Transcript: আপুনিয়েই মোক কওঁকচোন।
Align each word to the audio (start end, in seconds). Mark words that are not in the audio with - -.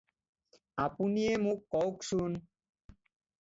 আপুনিয়েই 0.85 1.41
মোক 1.45 1.59
কওঁকচোন। 1.73 2.31